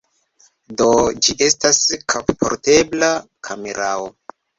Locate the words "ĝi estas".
1.27-1.81